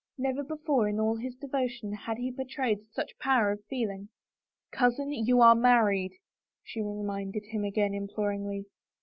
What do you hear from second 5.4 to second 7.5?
are married," she reminded